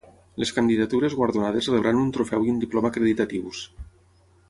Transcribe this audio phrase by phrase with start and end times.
[0.43, 3.65] Les candidatures guardonades rebran un trofeu i un diploma acreditatius.